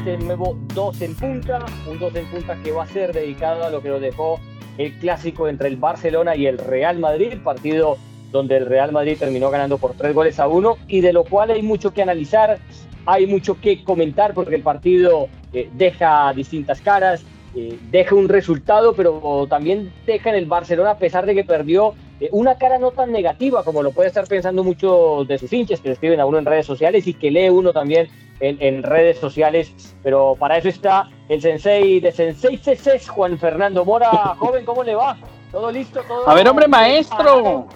[0.00, 3.70] este nuevo 2 en punta, un 2 en punta que va a ser dedicado a
[3.70, 4.40] lo que nos dejó
[4.78, 7.98] el clásico entre el Barcelona y el Real Madrid, partido
[8.32, 11.50] donde el Real Madrid terminó ganando por tres goles a uno y de lo cual
[11.50, 12.58] hay mucho que analizar,
[13.04, 17.22] hay mucho que comentar porque el partido eh, deja distintas caras,
[17.54, 21.92] eh, deja un resultado, pero también deja en el Barcelona, a pesar de que perdió
[22.32, 25.88] una cara no tan negativa como lo puede estar pensando muchos de sus hinchas que
[25.88, 28.08] le escriben a uno en redes sociales y que lee uno también
[28.40, 29.72] en, redes sociales.
[30.02, 34.10] Pero para eso está el sensei de Sensei CC, Juan Fernando Mora.
[34.38, 35.16] Joven, ¿cómo le va?
[35.50, 36.02] ¿Todo listo?
[36.06, 37.66] ¿Todo a ver, hombre, maestro.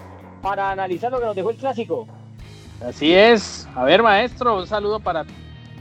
[0.42, 2.06] Para, analizar lo que nos dejó el clásico.
[2.86, 3.66] Así es.
[3.74, 5.24] A ver, maestro, un saludo para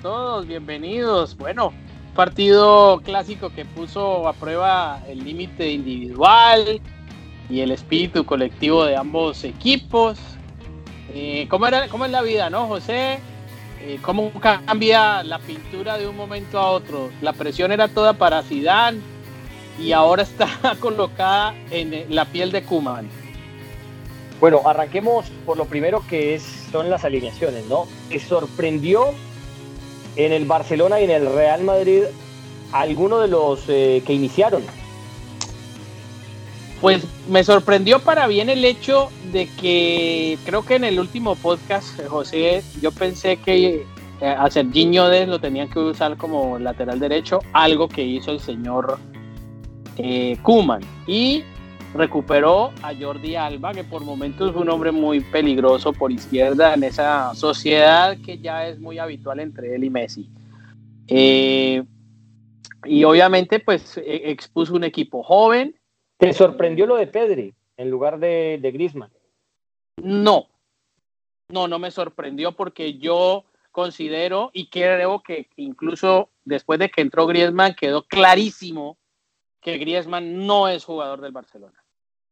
[0.02, 0.48] todos.
[0.48, 1.38] Bienvenidos.
[1.38, 1.74] Bueno,
[2.16, 6.82] partido clásico que puso a prueba el límite individual,
[7.54, 10.18] y el espíritu colectivo de ambos equipos.
[11.14, 13.20] Eh, ¿cómo, era, ¿Cómo es la vida, no, José?
[13.80, 17.12] Eh, ¿Cómo cambia la pintura de un momento a otro?
[17.22, 19.02] La presión era toda para Zidane
[19.80, 23.08] y ahora está colocada en la piel de Kuman.
[24.40, 27.86] Bueno, arranquemos por lo primero que es, son las alineaciones, ¿no?
[28.10, 29.14] ¿Te sorprendió
[30.16, 32.06] en el Barcelona y en el Real Madrid
[32.72, 34.64] alguno de los eh, que iniciaron?
[36.84, 41.98] Pues me sorprendió para bien el hecho de que creo que en el último podcast,
[42.10, 43.86] José, yo pensé que
[44.20, 48.42] eh, a Serginho de lo tenían que usar como lateral derecho, algo que hizo el
[48.42, 49.00] señor
[49.96, 50.82] eh, Kuman.
[51.08, 51.44] Y
[51.94, 56.84] recuperó a Jordi Alba, que por momentos fue un hombre muy peligroso por izquierda en
[56.84, 60.30] esa sociedad que ya es muy habitual entre él y Messi.
[61.08, 61.82] Eh,
[62.84, 65.76] y obviamente, pues e, expuso un equipo joven
[66.24, 69.12] ¿Te sorprendió lo de Pedri en lugar de, de Griezmann?
[69.98, 70.48] No,
[71.50, 77.28] no, no me sorprendió porque yo considero y creo que incluso después de que entró
[77.28, 78.98] Griezmann quedó clarísimo
[79.60, 81.84] que Griezmann no es jugador del Barcelona.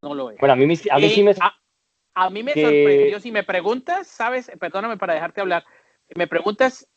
[0.02, 0.38] No lo es.
[0.40, 1.36] Bueno, a mí, a mí sí me...
[2.14, 3.20] A, mí me sorprendió.
[3.20, 4.52] Si me preguntas, ¿sabes?
[4.58, 5.66] Perdóname para dejarte hablar.
[6.16, 6.88] Me preguntas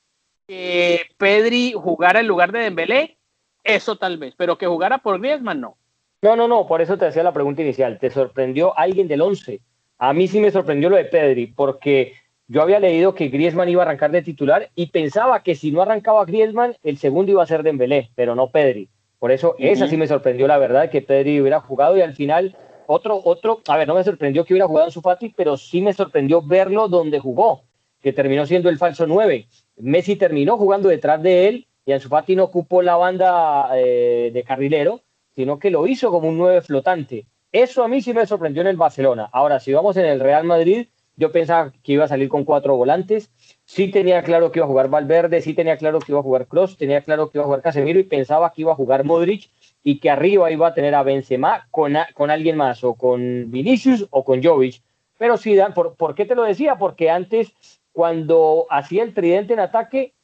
[0.46, 3.18] que Pedri jugara en lugar de Dembélé,
[3.64, 5.76] eso tal vez, pero que jugara por Griezmann, no.
[6.24, 7.98] No, no, no, por eso te hacía la pregunta inicial.
[7.98, 9.60] ¿Te sorprendió alguien del 11?
[9.98, 12.14] A mí sí me sorprendió lo de Pedri, porque
[12.48, 15.82] yo había leído que Griezmann iba a arrancar de titular y pensaba que si no
[15.82, 18.88] arrancaba Griezmann, el segundo iba a ser Dembélé, pero no Pedri.
[19.18, 22.56] Por eso esa sí me sorprendió la verdad que Pedri hubiera jugado y al final
[22.86, 25.82] otro otro, a ver, no me sorprendió que hubiera jugado en su Fati, pero sí
[25.82, 27.64] me sorprendió verlo donde jugó,
[28.00, 29.46] que terminó siendo el falso 9.
[29.76, 34.42] Messi terminó jugando detrás de él y Ansu Fati no ocupó la banda eh, de
[34.42, 35.02] carrilero
[35.34, 37.26] sino que lo hizo como un 9 flotante.
[37.52, 39.28] Eso a mí sí me sorprendió en el Barcelona.
[39.32, 42.76] Ahora, si vamos en el Real Madrid, yo pensaba que iba a salir con cuatro
[42.76, 43.30] volantes.
[43.64, 46.46] Sí tenía claro que iba a jugar Valverde, sí tenía claro que iba a jugar
[46.48, 49.50] Cross, tenía claro que iba a jugar Casemiro y pensaba que iba a jugar Modric
[49.82, 54.06] y que arriba iba a tener a Benzema con, con alguien más, o con Vinicius
[54.10, 54.82] o con Jovic.
[55.18, 56.76] Pero sí, ¿por, ¿por qué te lo decía?
[56.76, 57.54] Porque antes,
[57.92, 60.14] cuando hacía el tridente en ataque,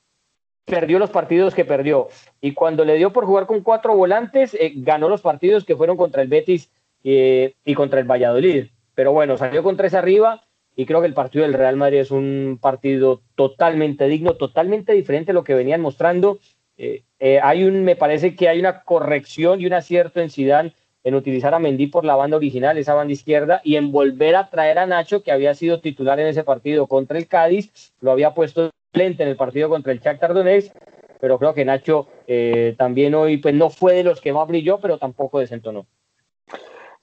[0.65, 2.09] perdió los partidos que perdió.
[2.41, 5.97] Y cuando le dio por jugar con cuatro volantes, eh, ganó los partidos que fueron
[5.97, 6.71] contra el Betis
[7.05, 8.67] eh, y contra el Valladolid.
[8.95, 10.45] Pero bueno, salió con tres arriba
[10.77, 15.33] y creo que el partido del Real Madrid es un partido totalmente digno, totalmente diferente
[15.33, 16.39] a lo que venían mostrando.
[16.77, 17.03] Eh,
[17.43, 20.73] hay un, me parece que hay una corrección y un acierto en Zidane
[21.05, 24.51] en utilizar a Mendy por la banda original, esa banda izquierda, y en volver a
[24.51, 28.35] traer a Nacho, que había sido titular en ese partido contra el Cádiz, lo había
[28.35, 30.75] puesto en el partido contra el Shakhtar Donetsk,
[31.21, 34.81] pero creo que Nacho eh, también hoy pues no fue de los que más brilló,
[34.81, 35.87] pero tampoco desentonó.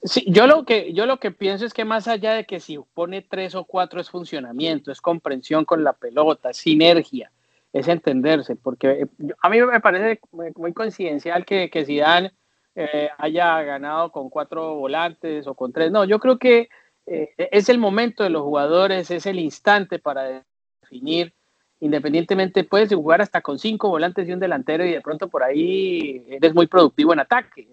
[0.02, 2.78] Sí, yo lo que yo lo que pienso es que más allá de que si
[2.94, 7.32] pone tres o cuatro es funcionamiento, es comprensión con la pelota, es sinergia,
[7.72, 9.06] es entenderse, porque eh,
[9.42, 12.32] a mí me parece muy coincidencial que, que Zidane
[12.76, 15.90] eh, haya ganado con cuatro volantes o con tres.
[15.90, 16.68] No, yo creo que
[17.10, 20.44] es el momento de los jugadores, es el instante para
[20.82, 21.32] definir
[21.80, 26.24] independientemente puedes jugar hasta con cinco volantes y un delantero y de pronto por ahí
[26.28, 27.68] eres muy productivo en ataque.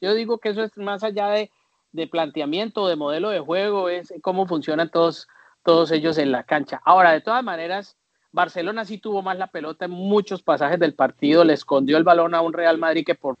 [0.00, 1.50] Yo digo que eso es más allá de,
[1.92, 5.28] de planteamiento, de modelo de juego, es cómo funcionan todos,
[5.64, 6.80] todos ellos en la cancha.
[6.84, 7.96] Ahora, de todas maneras,
[8.32, 12.34] Barcelona sí tuvo más la pelota en muchos pasajes del partido, le escondió el balón
[12.34, 13.36] a un Real Madrid que por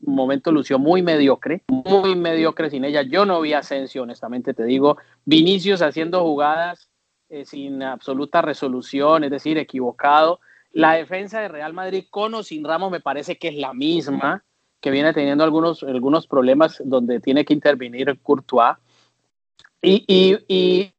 [0.00, 3.02] momento lució muy mediocre, muy mediocre sin ella.
[3.02, 4.98] Yo no vi Asensio, honestamente te digo.
[5.24, 6.90] Vinicius haciendo jugadas
[7.34, 10.38] eh, sin absoluta resolución, es decir, equivocado.
[10.70, 14.44] La defensa de Real Madrid con o sin Ramos me parece que es la misma,
[14.80, 18.76] que viene teniendo algunos, algunos problemas donde tiene que intervenir Courtois.
[19.82, 20.92] Y, y,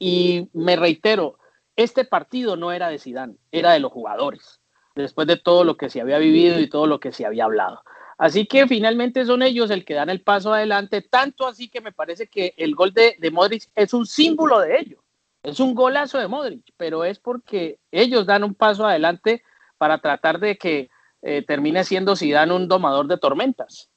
[0.00, 1.38] y, me reitero,
[1.76, 4.60] este partido no era de Zidane, era de los jugadores,
[4.96, 7.84] después de todo lo que se había vivido y todo lo que se había hablado.
[8.18, 11.92] Así que finalmente son ellos el que dan el paso adelante, tanto así que me
[11.92, 15.05] parece que el gol de, de Modric es un símbolo de ello.
[15.46, 19.44] Es un golazo de Modric, pero es porque ellos dan un paso adelante
[19.78, 20.90] para tratar de que
[21.22, 23.88] eh, termine siendo Zidane un domador de tormentas.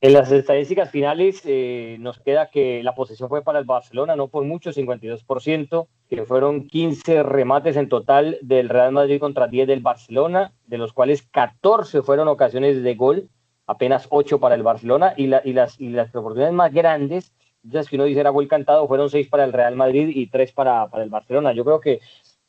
[0.00, 4.28] En las estadísticas finales eh, nos queda que la posesión fue para el Barcelona, no
[4.28, 9.80] por mucho, 52%, que fueron 15 remates en total del Real Madrid contra 10 del
[9.80, 13.28] Barcelona, de los cuales 14 fueron ocasiones de gol,
[13.66, 17.32] apenas 8 para el Barcelona, y, y, las, y las oportunidades más grandes,
[17.64, 20.52] ya que uno dice era gol cantado, fueron 6 para el Real Madrid y 3
[20.52, 21.52] para, para el Barcelona.
[21.52, 22.00] Yo creo que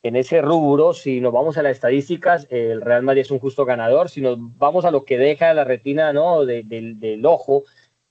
[0.03, 3.65] en ese rubro, si nos vamos a las estadísticas, el Real Madrid es un justo
[3.65, 4.07] ganador.
[4.07, 6.45] Si nos vamos a lo que deja la retina ¿no?
[6.45, 7.63] del ojo,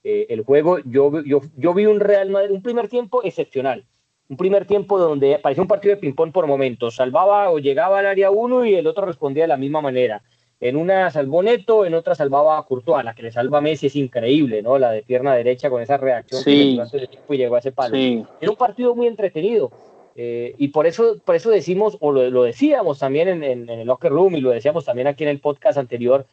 [0.03, 3.85] eh, el juego, yo, yo, yo vi un Real Madrid, un primer tiempo excepcional.
[4.29, 6.97] Un primer tiempo donde parecía un partido de ping-pong por momentos.
[6.97, 10.21] Salvaba o llegaba al área uno y el otro respondía de la misma manera.
[10.61, 13.05] En una salvó Neto, en otra salvaba a Courtois.
[13.05, 14.79] La que le salva a Messi es increíble, ¿no?
[14.79, 16.81] La de pierna derecha con esa reacción sí.
[16.91, 17.97] que y llegó a ese palo.
[17.97, 19.71] Era un partido muy entretenido
[20.17, 24.13] eh, y por eso, por eso decimos, o lo, decíamos también en, en, el locker
[24.13, 26.27] room y lo decíamos también aquí en el podcast anterior,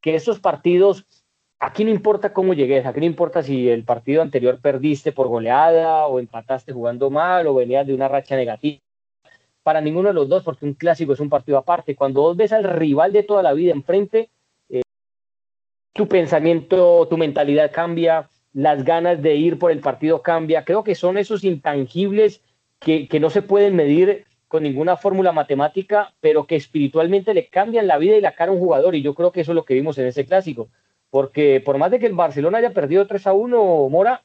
[0.00, 1.06] que estos partidos,
[1.60, 6.06] aquí no importa cómo llegues, aquí no importa si el partido anterior perdiste por goleada
[6.06, 8.80] o empataste jugando mal o venías de una racha negativa.
[9.68, 11.94] Para ninguno de los dos, porque un clásico es un partido aparte.
[11.94, 14.30] Cuando vos ves al rival de toda la vida enfrente,
[14.70, 14.80] eh,
[15.92, 20.64] tu pensamiento, tu mentalidad cambia, las ganas de ir por el partido cambia.
[20.64, 22.40] Creo que son esos intangibles
[22.78, 27.98] que, no se pueden medir con ninguna fórmula matemática, pero que espiritualmente le cambian la
[27.98, 28.94] vida y la cara a un jugador.
[28.94, 30.70] Y yo creo que eso es lo que vimos en ese clásico.
[31.10, 34.22] Porque por más de que el Barcelona haya perdido 3 a 1, Mora,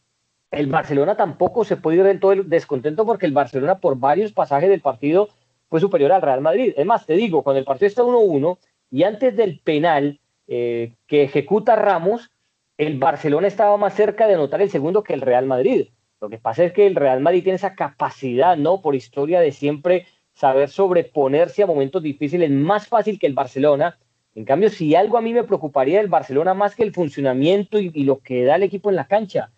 [0.53, 4.69] el Barcelona tampoco se puede ir del todo descontento porque el Barcelona por varios pasajes
[4.69, 5.29] del partido
[5.69, 6.73] fue superior al Real Madrid.
[6.77, 8.57] Es más, te digo, cuando el partido está 1-1
[8.91, 12.31] y antes del penal eh, que ejecuta Ramos,
[12.77, 15.87] el Barcelona estaba más cerca de anotar el segundo que el Real Madrid.
[16.21, 18.81] Lo que pasa es que el Real Madrid tiene esa capacidad, ¿no?
[18.81, 23.97] Por historia de siempre saber sobreponerse a momentos difíciles más fácil que el Barcelona.
[24.35, 27.89] En cambio, si algo a mí me preocuparía del Barcelona más que el funcionamiento y,
[28.03, 29.51] lo que da el equipo en la cancha,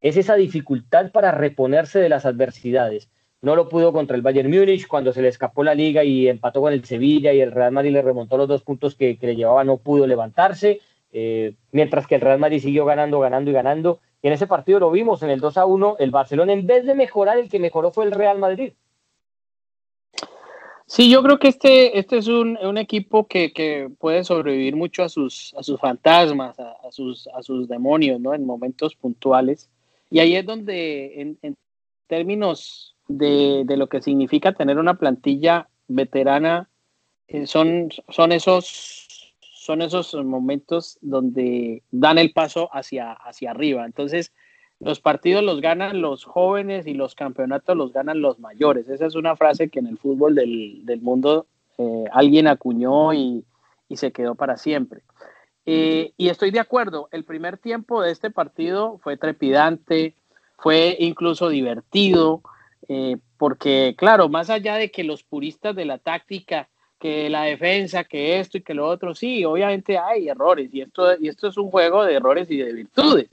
[0.00, 3.08] es esa dificultad para reponerse de las adversidades.
[3.40, 6.60] No lo pudo contra el Bayern Múnich cuando se le escapó la liga y empató
[6.60, 9.62] con el Sevilla y el Real Madrid le remontó los dos puntos que, le llevaba,
[9.62, 10.80] no pudo levantarse,
[11.12, 14.00] eh, mientras que el Real Madrid siguió ganando, ganando y ganando.
[14.22, 16.84] Y en ese partido lo vimos, en el 2 a 1, el Barcelona en vez
[16.84, 18.72] de mejorar, el que mejoró fue el Real Madrid.
[20.86, 25.04] Sí, yo creo que este, este es un, un equipo que, que, puede sobrevivir mucho
[25.04, 28.34] a sus, a sus fantasmas, a, sus, a sus demonios, ¿no?
[28.34, 29.68] En momentos puntuales.
[30.10, 31.56] Y ahí es donde, en,
[32.06, 36.68] términos de, de, lo que significa tener una plantilla veterana,
[37.28, 39.08] eh, son, son esos
[39.68, 43.84] son esos momentos donde dan el paso hacia, hacia arriba.
[43.84, 44.32] Entonces,
[44.80, 48.88] los partidos los ganan los jóvenes y los campeonatos los ganan los mayores.
[48.88, 51.46] Esa es una frase que en el fútbol del, del mundo
[51.76, 53.44] eh, alguien acuñó y,
[53.90, 55.02] y, se quedó para siempre.
[55.70, 60.14] Eh, y estoy de acuerdo, el primer tiempo de este partido fue trepidante,
[60.56, 62.40] fue incluso divertido,
[62.88, 68.04] eh, porque claro, más allá de que los puristas de la táctica que la defensa,
[68.04, 71.58] que esto y que lo otro, sí, obviamente hay errores y esto, y esto es
[71.58, 73.28] un juego de errores y de virtudes,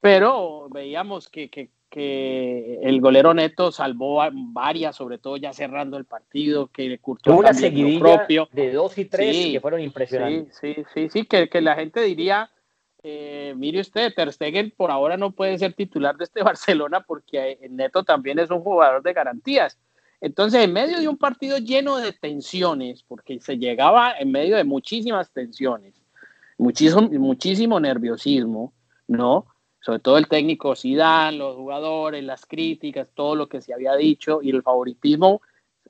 [0.00, 6.04] pero veíamos que, que, que el golero neto salvó varias, sobre todo ya cerrando el
[6.04, 8.48] partido, que curtió una seguidilla propio.
[8.52, 10.56] de dos y tres que fueron impresionantes.
[10.60, 12.50] Sí, sí, sí, sí que, que la gente diría,
[13.02, 17.58] eh, mire usted, Ter Stegen por ahora no puede ser titular de este Barcelona porque
[17.70, 19.78] Neto también es un jugador de garantías
[20.20, 24.64] entonces, en medio de un partido lleno de tensiones, porque se llegaba en medio de
[24.64, 25.94] muchísimas tensiones,
[26.56, 28.72] muchísimo, muchísimo nerviosismo,
[29.06, 29.46] ¿no?
[29.80, 34.40] Sobre todo el técnico Zidane, los jugadores, las críticas, todo lo que se había dicho
[34.42, 35.40] y el favoritismo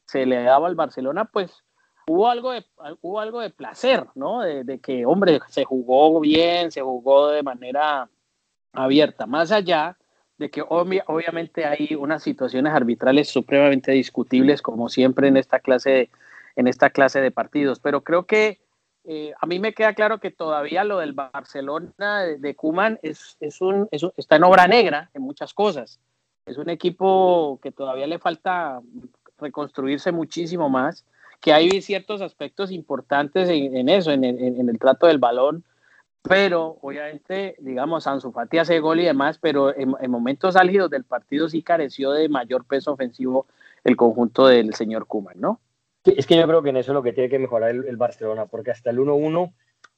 [0.04, 1.64] se le daba al Barcelona, pues
[2.08, 2.64] hubo algo de,
[3.02, 4.40] hubo algo de placer, ¿no?
[4.40, 8.08] De, que, hombre, se jugó bien, se jugó de manera
[8.72, 9.96] abierta, más allá
[10.38, 16.10] de que obviamente hay unas situaciones arbitrales supremamente discutibles, como siempre en esta clase de,
[16.54, 17.80] en esta clase de partidos.
[17.80, 18.60] Pero creo que
[19.10, 23.62] eh, a mí me queda claro que todavía lo del Barcelona de, Kuman es, es,
[23.62, 25.98] un, está en obra negra en muchas cosas.
[26.44, 28.80] Es un equipo que todavía le falta
[29.38, 31.06] reconstruirse muchísimo más,
[31.40, 35.64] que hay ciertos aspectos importantes en, eso, en, en el trato del balón,
[36.22, 41.48] pero obviamente, digamos, Ansu Fati hace gol y demás, pero en, momentos álgidos del partido
[41.48, 43.46] sí careció de mayor peso ofensivo
[43.84, 45.60] el conjunto del señor Kuman, ¿no?
[46.16, 48.46] Es que yo creo que en eso es lo que tiene que mejorar el, Barcelona,
[48.46, 49.52] porque hasta el 1-1,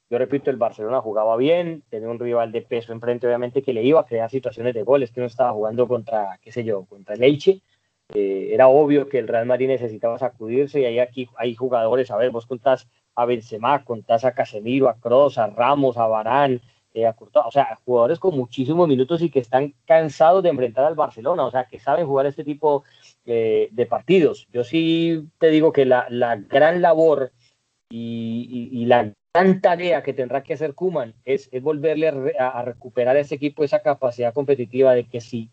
[0.09, 3.83] yo repito, el Barcelona jugaba bien, tenía un rival de peso enfrente, obviamente, que le
[3.83, 7.15] iba a crear situaciones de goles, que no estaba jugando contra, qué sé yo, contra
[7.15, 7.61] el Elche.
[8.13, 12.17] Eh, era obvio que el Real Madrid necesitaba sacudirse y ahí aquí hay jugadores, a
[12.17, 16.61] ver, vos contás a Benzema, contás a Casemiro, a Kroos, a Ramos, a Barán,
[16.93, 20.83] eh, a Courtois, o sea, jugadores con muchísimos minutos y que están cansados de enfrentar
[20.83, 22.83] al Barcelona, o sea, que saben jugar este tipo
[23.25, 24.47] eh, de partidos.
[24.51, 26.07] Yo sí te digo que la,
[26.49, 27.31] gran labor
[27.87, 33.35] y, la gran tarea que tendrá que hacer Kuman es, volverle a, recuperar a ese
[33.35, 35.51] equipo esa capacidad competitiva de que si,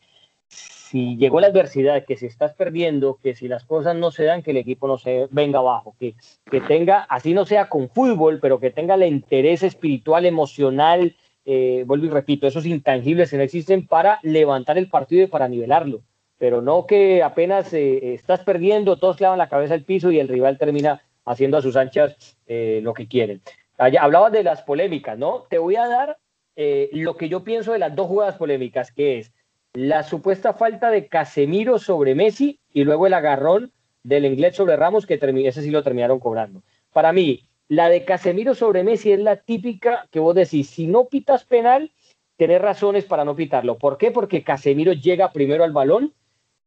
[0.49, 4.43] si llegó la adversidad, que si estás perdiendo, que si las cosas no se dan,
[4.43, 6.15] que el equipo no se venga abajo, que,
[6.51, 11.85] que tenga, así no sea con fútbol, pero que tenga el interés espiritual, emocional, eh,
[11.87, 16.03] vuelvo y repito, esos intangibles que no existen para levantar el partido y para nivelarlo
[16.39, 20.29] pero no que apenas eh, estás perdiendo, todos clavan la cabeza al piso y el
[20.29, 23.43] rival termina haciendo a sus anchas eh, lo que quieren.
[23.77, 25.45] hablabas de las polémicas, ¿no?
[25.51, 26.19] Te voy a dar
[26.57, 29.33] eh, lo que yo pienso de las dos jugadas polémicas, que es
[29.75, 35.07] la supuesta falta de Casemiro sobre Messi y luego el agarrón del inglés sobre Ramos,
[35.07, 36.63] que ese sí lo terminaron cobrando.
[36.93, 41.05] Para mí, la de Casemiro sobre Messi es la típica que vos decís, si no
[41.05, 41.93] pitas penal,
[42.37, 43.77] tenés razones para no pitarlo.
[43.77, 44.11] ¿Por qué?
[44.11, 46.15] Porque Casemiro llega primero al balón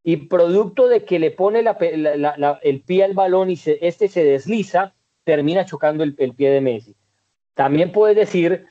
[0.04, 1.64] y producto de que le pone
[2.62, 4.94] el pie al balón y este se desliza,
[5.24, 6.96] termina chocando el, pie de Messi.
[7.54, 8.66] También puede decir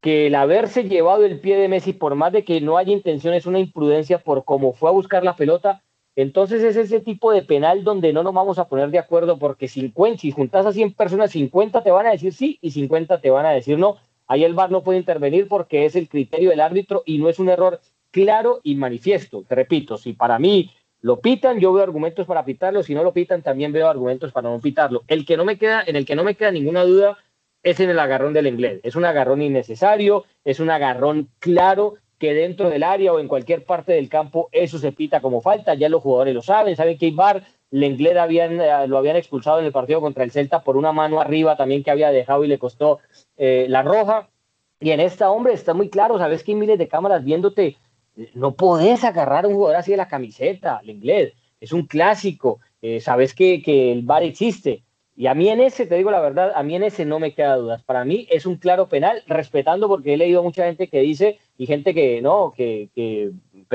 [0.00, 3.34] que el haberse llevado el pie de Messi, por más de que no haya intención,
[3.34, 5.82] es una imprudencia por cómo fue a buscar la pelota.
[6.16, 9.68] Entonces es ese tipo de penal donde no nos vamos a poner de acuerdo porque
[9.68, 13.30] 50, si juntas a 100 personas, 50 te van a decir sí y 50 te
[13.30, 13.96] van a decir no.
[14.26, 17.38] Ahí el VAR no puede intervenir porque es el criterio del árbitro y no es
[17.38, 19.44] un error claro y manifiesto.
[19.46, 23.12] Te repito, si para mí lo pitan, yo veo argumentos para pitarlo, si no lo
[23.12, 25.04] pitan, también veo argumentos para no pitarlo.
[25.06, 27.18] El que no me queda, en el que no me queda ninguna duda
[27.62, 28.80] es en el agarrón del inglés.
[28.82, 33.64] Es un agarrón innecesario, es un agarrón claro que dentro del área o en cualquier
[33.64, 37.06] parte del campo eso se pita como falta, ya los jugadores lo saben, saben que
[37.06, 40.90] Ibar, Lenglet habían, eh, lo habían expulsado en el partido contra el Celta por una
[40.90, 42.98] mano arriba también que había dejado y le costó
[43.36, 44.28] eh, la roja.
[44.80, 47.76] Y en esta, hombre, está muy claro, sabes que hay miles de cámaras viéndote
[48.34, 51.34] no podés agarrar a un jugador así de la camiseta, el inglés.
[51.60, 52.60] Es un clásico.
[52.82, 54.82] Eh, sabes que, el VAR existe.
[55.16, 57.34] Y a mí en ese, te digo la verdad, a mí en ese no me
[57.34, 57.82] queda dudas.
[57.82, 61.66] Para mí es un claro penal, respetando porque he leído mucha gente que dice, y
[61.66, 62.88] gente que no, que,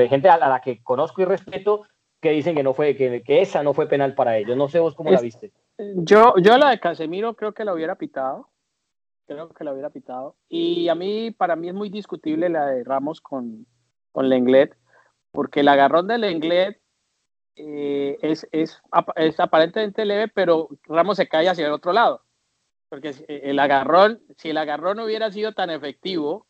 [0.08, 1.82] gente a la que conozco y respeto,
[2.20, 4.56] que dicen que no fue, que, esa no fue penal para ellos.
[4.56, 5.52] No sé vos cómo la viste.
[5.96, 8.48] Yo, yo la de Casemiro creo que la hubiera pitado.
[9.26, 10.36] Creo que la hubiera pitado.
[10.48, 13.66] Y a mí, para mí es muy discutible la de Ramos con,
[14.14, 14.76] con Lenglet,
[15.32, 16.80] porque el agarrón de Lenglet
[17.56, 18.80] eh, es, es,
[19.16, 22.22] es, aparentemente leve, pero Ramos se cae hacia el otro lado.
[22.88, 26.46] Porque el agarrón, si el agarrón hubiera sido tan efectivo,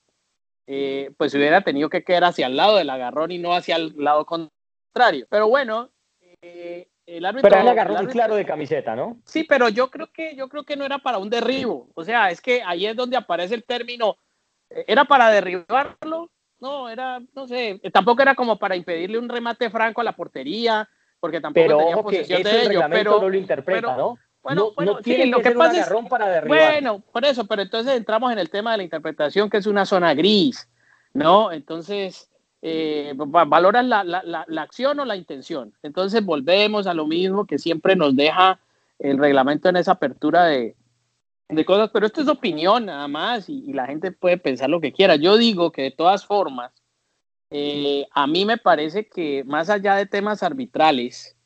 [0.66, 3.94] eh, pues hubiera tenido que quedar hacia el lado del agarrón y no hacia el
[3.97, 5.26] lado contrario.
[5.30, 5.88] Pero bueno,
[6.42, 7.49] eh, el árbitro.
[7.49, 9.23] Pero el agarrón claro de camiseta, ¿no?
[9.25, 11.88] Sí, pero yo creo que yo creo que no era para un derribo.
[11.94, 14.18] O sea, es que ahí es donde aparece el término.
[14.68, 16.30] Era para derribarlo,
[16.64, 20.88] no, era, no sé, tampoco era como para impedirle un remate franco a la portería,
[21.21, 24.18] porque tampoco tenía posesión de ello, pero no lo interpreta, ¿no?
[24.42, 26.73] Bueno, bueno, sí, lo que, pasa es, para derribar.
[26.73, 29.85] bueno, por eso, pero entonces entramos en el tema de la interpretación, que es una
[29.85, 30.68] zona gris,
[31.12, 31.52] ¿no?
[31.52, 32.30] Entonces,
[32.62, 35.75] eh, valoran la, la, la, acción o la intención.
[35.83, 38.59] Entonces volvemos a lo mismo que siempre nos deja
[38.99, 40.76] el reglamento en esa apertura de,
[41.49, 44.93] de cosas, pero esto es opinión nada más y, la gente puede pensar lo que
[44.93, 45.17] quiera.
[45.17, 46.73] Yo digo que de todas formas,
[47.51, 51.37] eh, a mí me parece que más allá de temas arbitrales,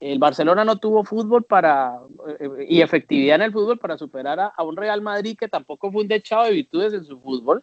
[0.00, 2.00] el Barcelona no tuvo fútbol para
[2.40, 6.02] eh, y efectividad en el fútbol para superar a, un Real Madrid que tampoco fue
[6.02, 7.62] un dechado de virtudes en su fútbol,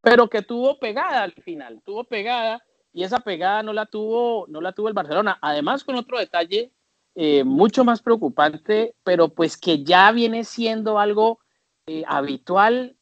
[0.00, 4.60] pero que tuvo pegada al final, tuvo pegada y esa pegada no la tuvo, no
[4.60, 5.38] la tuvo el Barcelona.
[5.42, 6.70] Además, con otro detalle
[7.18, 11.38] eh, mucho más preocupante, pero pues que ya viene siendo algo
[11.86, 12.94] eh, habitual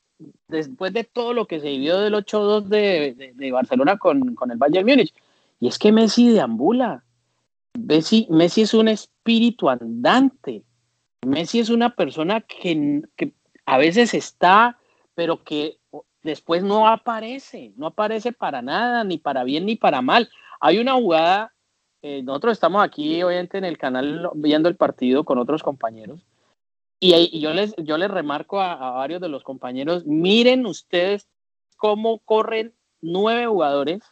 [0.47, 4.57] después de todo lo que se vivió del 8-2 de, de, Barcelona con, con, el
[4.57, 5.13] Bayern Múnich.
[5.59, 7.03] Y es que Messi deambula.
[7.77, 10.63] Messi, Messi es un espíritu andante.
[11.27, 13.33] Messi es una persona que, que
[13.67, 14.79] a veces está,
[15.17, 15.79] pero que
[16.23, 20.31] después no aparece, no aparece para nada, ni para bien ni para mal.
[20.61, 21.54] Hay una jugada
[22.07, 26.21] eh, nosotros estamos aquí, obviamente, en el canal viendo el partido con otros compañeros.
[27.01, 31.27] Y, yo, les, yo les remarco a, varios de los compañeros, miren ustedes
[31.79, 34.03] cómo corren nueve jugadores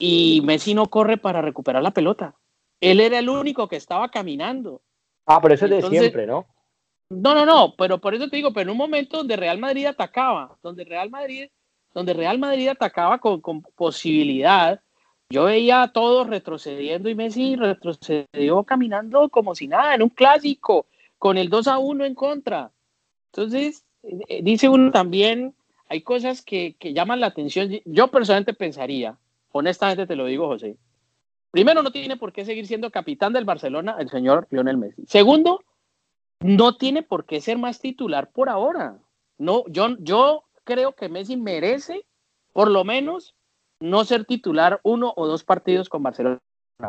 [0.00, 2.34] y Messi no corre para recuperar la pelota.
[2.80, 4.82] él era el único que estaba caminando.
[5.26, 6.44] Ah, pero eso es de siempre, ¿no?
[7.08, 9.86] No, no, no, pero por eso te digo, pero en un momento donde Real Madrid
[9.86, 11.50] atacaba, donde Real Madrid,
[11.94, 14.80] donde Real Madrid atacaba con, con posibilidad,
[15.28, 20.86] yo veía a todos retrocediendo y Messi retrocedió caminando como si nada, en un clásico,
[21.18, 22.70] con el 2 a 1 en contra.
[23.32, 25.54] Entonces, eh, dice uno también,
[25.88, 27.70] hay cosas que, que llaman la atención.
[27.84, 29.18] Yo personalmente pensaría,
[29.52, 30.76] honestamente te lo digo, José,
[31.50, 35.04] primero no tiene por qué seguir siendo capitán del Barcelona el señor Lionel Messi.
[35.06, 35.64] Segundo,
[36.40, 38.98] no tiene por qué ser más titular por ahora.
[39.38, 42.04] No, yo, yo creo que Messi merece
[42.52, 43.35] por lo menos
[43.80, 46.40] no ser titular uno o dos partidos con Barcelona.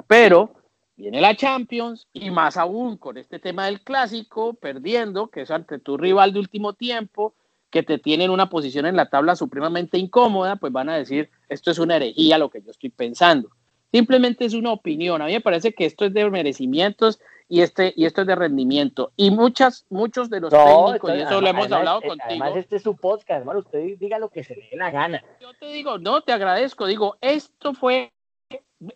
[0.08, 0.54] Pero
[0.96, 5.80] viene la Champions y más aún con este tema del clásico, perdiendo, que es ante
[5.80, 7.34] tu rival de último tiempo,
[7.70, 11.30] que te tiene en una posición en la tabla supremamente incómoda, pues van a decir,
[11.50, 13.50] esto es una herejía lo que yo estoy pensando.
[13.92, 15.22] Simplemente es una opinión.
[15.22, 18.36] A mí me parece que esto es de merecimientos y, este, y esto es de
[18.36, 19.14] rendimiento.
[19.16, 22.26] Y muchas, muchos de los técnicos, y eso lo hemos hablado contigo.
[22.26, 23.60] Además, este es su podcast, hermano.
[23.60, 25.24] Usted diga lo que se le dé la gana.
[25.40, 26.86] Yo te digo, no, te agradezco.
[26.86, 28.12] Digo, esto fue,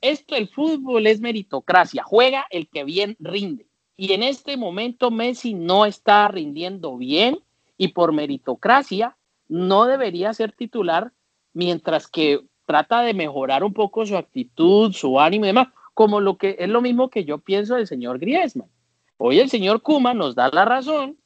[0.02, 2.04] esto, el fútbol es meritocracia.
[2.04, 3.68] Juega el que bien rinde.
[3.96, 7.40] Y en este momento Messi no está rindiendo bien
[7.78, 9.16] y por meritocracia
[9.48, 11.12] no debería ser titular
[11.54, 16.38] mientras que trata de mejorar un poco su actitud, su ánimo y demás como lo
[16.38, 18.70] que es lo mismo que yo pienso del señor Griezmann.
[19.18, 21.18] Hoy el señor Kuma nos da la razón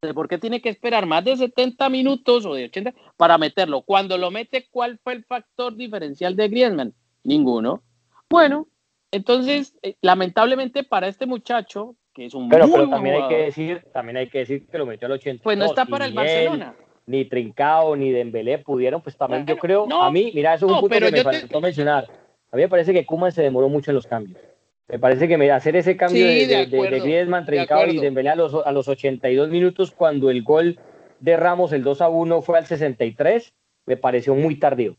[0.00, 3.82] de por qué tiene que esperar más de 70 minutos o de 80 para meterlo.
[3.82, 6.94] Cuando lo mete, ¿cuál fue el factor diferencial de Griezmann?
[7.24, 7.82] Ninguno.
[8.30, 8.68] Bueno,
[9.10, 13.82] entonces, eh, lamentablemente para este muchacho, que es un pero, pero también hay que decir,
[13.92, 15.42] también hay que decir que lo metió al 80.
[15.42, 16.74] Pues no está para el Barcelona.
[17.06, 20.80] Ni Trincao ni Dembélé pudieron, pues también yo creo, a mí, mira, eso es un
[20.80, 23.96] punto que me faltó mencionar a mí me parece que Kuman se demoró mucho en
[23.96, 24.40] los cambios.
[24.88, 28.54] Me parece que hacer ese cambio de, de, de, Griezmann, Trincao y Dembélé a los,
[28.54, 30.78] a los 82 minutos cuando el gol
[31.20, 33.52] de Ramos, el 2 a 1, fue al 63,
[33.84, 34.96] me pareció muy tardío.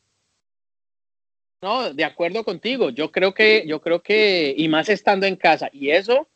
[1.61, 2.91] No, de acuerdo contigo.
[2.91, 6.27] Yo creo que, yo creo que, y más estando en casa, y eso,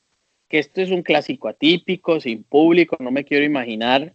[0.50, 4.14] que esto es un clásico atípico, sin público, no me quiero imaginar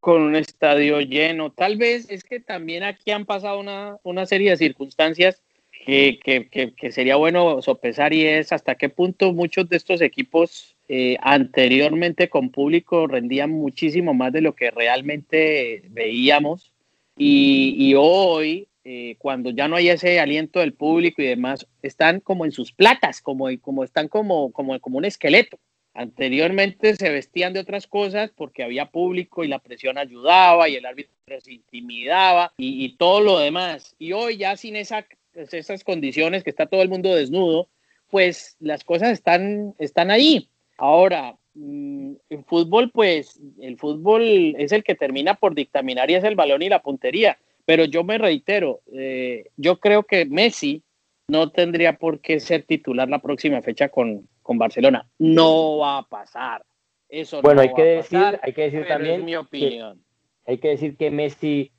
[0.00, 1.52] con un estadio lleno.
[1.52, 5.42] Tal vez es que también aquí han pasado una, una serie de circunstancias
[5.84, 11.16] que, que, sería bueno sopesar y es hasta qué punto muchos de estos equipos eh,
[11.20, 16.72] anteriormente con público rendían muchísimo más de lo que realmente veíamos
[17.16, 22.20] y, y hoy eh, cuando ya no hay ese aliento del público y demás están
[22.20, 25.58] como en sus placas como, como están como, como, como un esqueleto
[25.94, 30.86] Anteriormente se vestían de otras cosas porque había público y la presión ayudaba y el
[30.86, 33.94] árbitro se intimidaba y, y todo lo demás.
[33.98, 37.68] Y hoy ya sin esa pues, esas condiciones, que está todo el mundo desnudo,
[38.10, 40.48] pues las cosas están, están ahí.
[40.76, 46.24] Ahora, mm, en fútbol, pues el fútbol es el que termina por dictaminar y es
[46.24, 47.38] el balón y la puntería.
[47.64, 50.82] Pero yo me reitero, eh, yo creo que Messi
[51.28, 55.08] no tendría por qué ser titular la próxima fecha con, con Barcelona.
[55.18, 56.64] No va a pasar.
[57.08, 59.24] Eso bueno, no hay, que decir, hay que decir también.
[59.24, 60.02] mi opinión.
[60.46, 61.70] hay que decir que Messi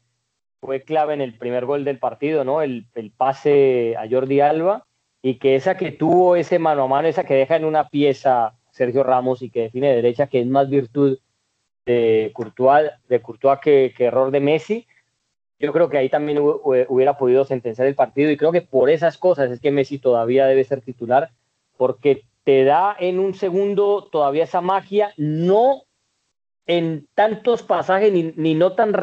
[0.63, 2.61] fue clave en el primer gol del partido, ¿no?
[2.61, 2.85] El,
[3.17, 4.85] pase a Jordi Alba
[5.21, 8.53] y que esa que tuvo ese mano a mano, esa que deja en una pieza
[8.71, 11.19] Sergio Ramos y que define derecha, que es más virtud
[11.85, 14.87] de Courtois, de Courtois que, error de Messi,
[15.59, 19.17] yo creo que ahí también hubiera podido sentenciar el partido y creo que por esas
[19.17, 21.31] cosas es que Messi todavía debe ser titular,
[21.77, 25.83] porque te da en un segundo todavía esa magia, no
[26.65, 28.93] en tantos pasajes ni, ni no tan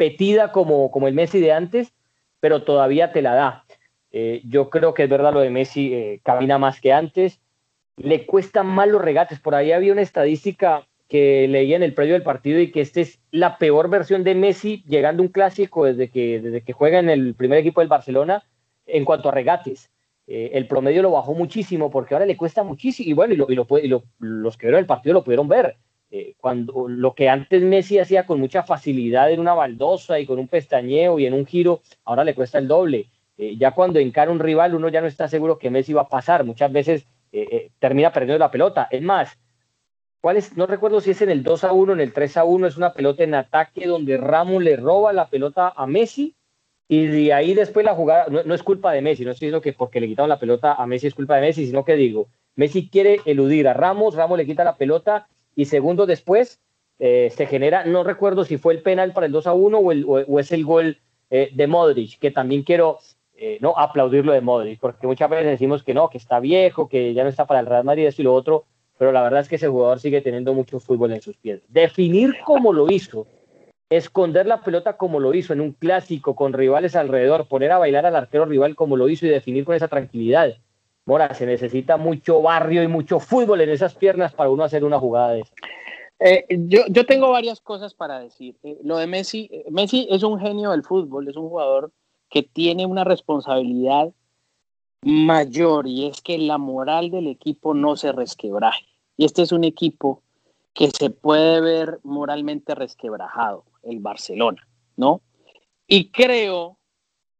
[0.00, 1.92] repetida como, como el Messi de antes,
[2.40, 3.64] pero todavía te la da.
[4.12, 7.40] Eh, yo creo que es verdad lo de Messi, eh, camina más que antes,
[7.96, 9.40] le cuestan más los regates.
[9.40, 13.00] Por ahí había una estadística que leía en el previo del partido y que esta
[13.00, 16.98] es la peor versión de Messi llegando a un clásico desde que, desde que juega
[16.98, 18.44] en el primer equipo del Barcelona
[18.86, 19.90] en cuanto a regates.
[20.26, 23.46] Eh, el promedio lo bajó muchísimo porque ahora le cuesta muchísimo y bueno, y, lo,
[23.50, 25.76] y, y lo, los que vieron el partido lo pudieron ver.
[26.12, 30.40] Eh, cuando lo que antes Messi hacía con mucha facilidad en una baldosa y con
[30.40, 33.06] un pestañeo y en un giro, ahora le cuesta el doble.
[33.38, 36.08] Eh, ya cuando encara un rival, uno ya no está seguro que Messi va a
[36.08, 36.44] pasar.
[36.44, 38.88] Muchas veces eh, termina perdiendo la pelota.
[38.90, 39.38] Es más,
[40.20, 42.66] ¿cuál no recuerdo si es en el 2 a 1, en el 3 a 1,
[42.66, 46.34] es una pelota en ataque donde Ramos le roba la pelota a Messi
[46.88, 49.62] y de ahí después la jugada, no, no es culpa de Messi, no estoy diciendo
[49.62, 52.26] que porque le quitaron la pelota a Messi es culpa de Messi, sino que digo,
[52.56, 56.60] Messi quiere eludir a Ramos, Ramos le quita la pelota y segundos después
[56.98, 59.92] eh, se genera, no recuerdo si fue el penal para el 2 a 1 o,
[59.92, 60.98] el, o, es el gol
[61.30, 62.98] eh, de Modric, que también quiero
[63.36, 67.14] eh, no aplaudir de Modric, porque muchas veces decimos que no, que está viejo, que
[67.14, 68.66] ya no está para el Real Madrid, esto y lo otro,
[68.98, 71.62] pero la verdad es que ese jugador sigue teniendo mucho fútbol en sus pies.
[71.68, 73.26] Definir como lo hizo,
[73.88, 78.04] esconder la pelota como lo hizo en un clásico con rivales alrededor, poner a bailar
[78.04, 80.54] al arquero rival como lo hizo y definir con esa tranquilidad.
[81.06, 84.98] Mora, se necesita mucho barrio y mucho fútbol en esas piernas para uno hacer una
[84.98, 85.54] jugada de esa.
[86.20, 88.56] Eh, yo, yo, tengo varias cosas para decir.
[88.62, 91.92] Eh, lo de Messi, eh, Messi es un genio del fútbol, es un jugador
[92.28, 94.12] que tiene una responsabilidad
[95.02, 98.84] mayor y es que la moral del equipo no se resquebraje.
[99.16, 100.22] Y este es un equipo
[100.74, 105.22] que se puede ver moralmente resquebrajado, el Barcelona, ¿no?
[105.86, 106.78] Y creo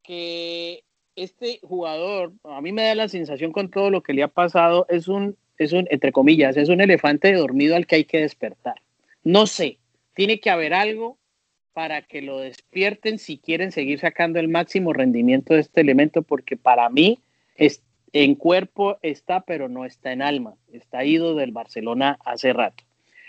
[0.03, 0.85] que
[1.22, 4.87] este jugador, a mí me da la sensación con todo lo que le ha pasado,
[4.88, 8.76] es un es un, entre comillas, es un elefante dormido al que hay que despertar.
[9.22, 9.78] No sé,
[10.14, 11.18] tiene que haber algo
[11.74, 16.56] para que lo despierten si quieren seguir sacando el máximo rendimiento de este elemento, porque
[16.56, 17.20] para mí
[17.56, 17.83] es,
[18.14, 20.54] en cuerpo está, pero no está en alma.
[20.72, 22.83] Está ido del Barcelona hace rato.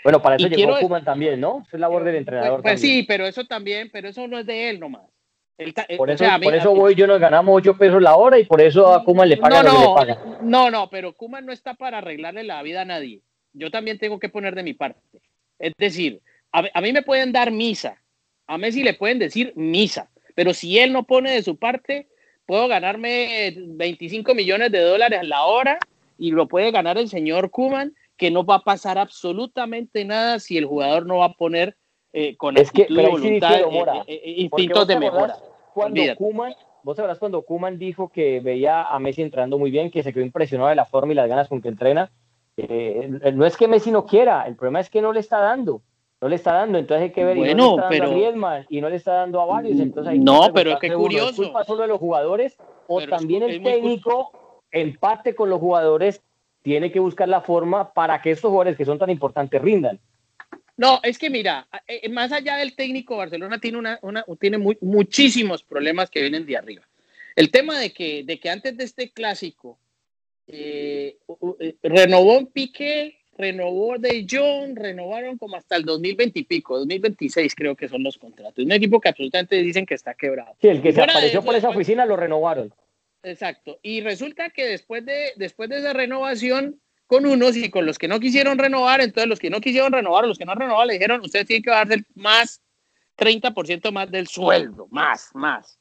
[0.03, 1.65] Bueno, para eso llegó Kuman también, ¿no?
[1.71, 2.61] Es labor del entrenador.
[2.61, 5.03] Pues, pues sí, pero eso también, pero eso no es de él nomás.
[5.57, 8.61] Eh, por eso, por eso voy, yo nos ganamos 8 pesos la hora y por
[8.61, 10.37] eso a Kuman le pagan no, no, le pagan.
[10.41, 13.21] No, no, pero Kuman no está para arreglarle la vida a nadie.
[13.53, 15.21] Yo también tengo que poner de mi parte.
[15.59, 18.01] Es decir, a, mí me pueden dar misa,
[18.47, 22.07] a Messi le pueden decir misa, pero si él no pone de su parte,
[22.45, 25.77] puedo ganarme 25 millones de dólares a la hora
[26.17, 30.57] y lo puede ganar el señor Kuman, que no va a pasar absolutamente nada si
[30.57, 31.77] el jugador no va a poner
[32.13, 35.37] eh, con es que, voluntad, eh, eh, instintos de mejora
[35.73, 40.03] cuando Kuman, vos sabrás cuando Kuman dijo que veía a Messi entrando muy bien, que
[40.03, 42.11] se quedó impresionado de la forma y las ganas con que entrena.
[43.33, 45.81] No es que Messi no quiera, el problema es que no le está dando.
[46.19, 48.15] No le está dando, entonces hay que ver bueno, y no le está pero, dando
[48.15, 49.79] a Griezmann y no le está dando a varios.
[49.79, 51.29] Entonces hay no, pero qué curioso.
[51.29, 54.31] ¿Es culpa solo de los jugadores o también el técnico,
[54.69, 56.21] en parte con los jugadores,
[56.61, 59.99] tiene que buscar la forma para que estos jugadores que son tan importantes rindan?
[60.81, 63.99] No, es que mira, eh, más allá del técnico, Barcelona tiene, una,
[64.39, 66.81] tiene muchísimos problemas que vienen de arriba.
[67.35, 69.77] El tema de que, de que antes de este clásico
[70.47, 71.17] eh,
[71.59, 77.53] eh, renovó un Piqué, renovó De Jong, renovaron como hasta el 2020 y pico, 2026
[77.53, 78.65] creo que son los contratos.
[78.65, 80.55] Un equipo que absolutamente dicen que está quebrado.
[80.59, 82.73] Sí, el que se apareció por esa oficina lo renovaron.
[83.21, 83.77] Exacto.
[83.83, 88.07] Y resulta que después de, después de esa renovación con unos y con los que
[88.07, 91.19] no quisieron renovar, entonces los que no quisieron renovar, los que no renovaron, le dijeron,
[91.19, 92.61] ustedes tienen que bajar más,
[93.17, 95.77] 30% más del sueldo, más, más,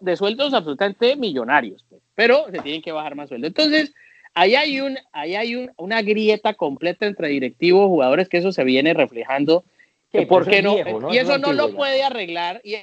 [0.00, 3.46] de sueldos absolutamente millonarios, pues, pero se tienen que bajar más sueldo.
[3.46, 3.94] Entonces,
[4.34, 8.92] ahí hay, un, ahí hay una grieta completa entre directivos, jugadores, que eso se viene
[8.92, 9.62] reflejando,
[10.28, 10.74] porque no,
[11.12, 12.78] y eso no lo puede arreglar, y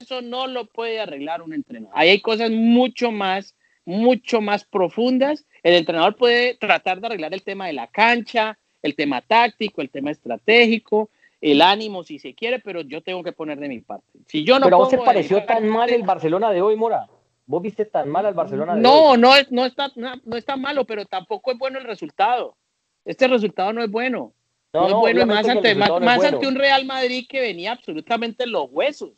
[0.00, 1.96] eso no lo puede arreglar un entrenador.
[1.96, 7.42] Ahí hay cosas mucho más, mucho más profundas el entrenador puede tratar de arreglar el
[7.42, 11.08] tema de la cancha, el tema táctico, el tema estratégico,
[11.40, 14.06] el ánimo si se quiere, pero yo tengo que poner de mi parte.
[14.26, 17.08] Si yo no pero a vos te pareció tan mal el Barcelona de hoy, Mora.
[17.46, 19.18] ¿Vos viste tan mal al Barcelona de no, hoy?
[19.18, 22.56] No, no, no está, no, está malo, pero tampoco es bueno el resultado.
[23.04, 24.32] Este resultado no es bueno.
[24.72, 28.68] No, es bueno más, ante, más, ante un Real Madrid que venía absolutamente en los
[28.70, 29.12] huesos.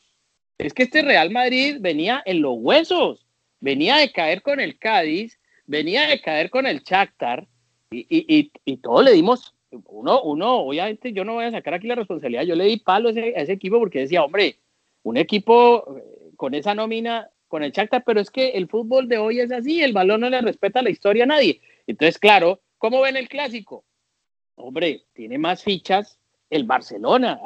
[0.58, 3.26] Es que este Real Madrid venía en los huesos.
[3.58, 7.46] Venía de caer con el Cádiz, venía de caer con el Shakhtar
[7.90, 11.86] y, y, y, todos le dimos, uno, uno, obviamente yo no voy a sacar aquí
[11.86, 14.58] la responsabilidad, yo le di palo a ese, equipo porque decía, hombre,
[15.02, 19.18] un equipo eh, con esa nómina, con el Shakhtar, pero es que el fútbol de
[19.18, 21.60] hoy es así, el balón no le respeta la historia a nadie.
[21.86, 23.84] Entonces, claro, ¿cómo ven el clásico?
[24.56, 26.18] Hombre, tiene más fichas
[26.50, 27.40] el Barcelona,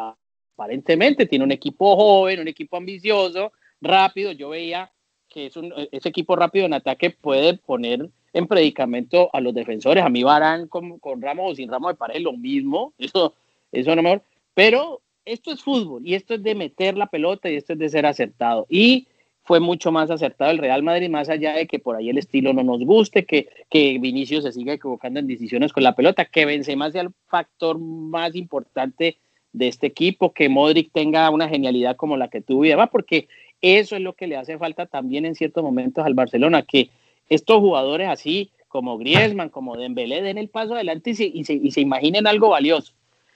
[0.55, 4.91] aparentemente, tiene un equipo joven, un equipo ambicioso, rápido, yo veía
[5.31, 10.05] que es un, ese equipo rápido en ataque puede poner en predicamento a los defensores.
[10.05, 12.93] A mí Barán con, con Ramos o sin Ramos me parece lo mismo.
[12.99, 13.35] Eso,
[13.73, 14.23] eso no mejor.
[14.55, 17.89] Pero esto es fútbol y esto es de meter la pelota y esto es de
[17.89, 18.67] ser acertado.
[18.69, 19.07] Y
[19.45, 22.53] fue mucho más acertado el Real Madrid, más allá de que por ahí el estilo
[22.53, 26.47] no nos guste, que, que Vinicius se siga equivocando en decisiones con la pelota, que
[26.47, 29.19] Benzema sea el factor más importante
[29.53, 33.29] de este equipo, que Modric tenga una genialidad como la que tuvo y demás, porque
[33.63, 36.91] eso es lo que le hace falta también en ciertos momentos al Barcelona, que
[37.29, 41.81] estos jugadores así como Griezmann, como Dembélé, den el paso adelante y se, y se,
[41.81, 42.93] imaginen algo valioso.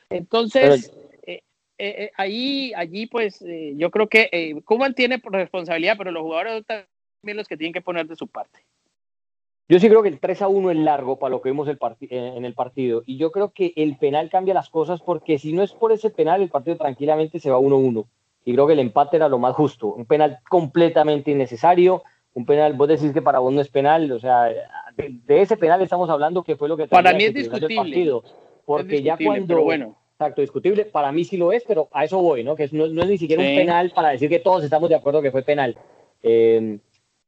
[0.09, 0.93] Entonces,
[1.27, 1.43] eh,
[1.77, 6.65] eh, eh, ahí, allí pues yo creo que Kuman tiene responsabilidad, pero los jugadores son
[6.65, 8.61] también los que tienen que poner de su parte.
[9.69, 11.79] Yo sí creo que el 3 a 1 es largo para lo que vimos el
[12.11, 13.03] en el partido.
[13.07, 16.11] Y yo creo que el penal cambia las cosas porque si no es por ese
[16.11, 18.05] penal, el partido tranquilamente se va 1-1
[18.45, 19.89] y creo que el empate era lo más justo.
[19.89, 22.03] Un penal completamente innecesario,
[22.35, 24.45] un penal, vos decís que para vos no es penal, o sea,
[24.97, 26.87] de, ese penal estamos hablando que fue lo que...
[26.87, 27.77] Para mí es discutible.
[27.77, 28.23] Partido,
[28.65, 29.63] porque ya cuando...
[29.63, 29.97] bueno.
[30.15, 32.55] Exacto, discutible, para mí sí lo es, pero a eso voy, ¿no?
[32.55, 35.33] Que no, es ni siquiera un penal para decir que todos estamos de acuerdo que
[35.33, 35.77] fue penal.
[36.23, 36.79] Eh,